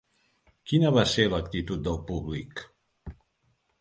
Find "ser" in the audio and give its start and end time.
1.11-1.27